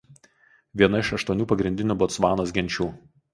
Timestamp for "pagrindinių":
1.51-1.99